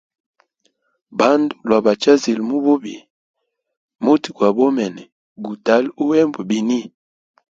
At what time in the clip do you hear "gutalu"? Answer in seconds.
5.45-5.89